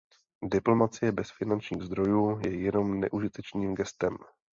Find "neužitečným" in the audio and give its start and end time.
2.99-3.75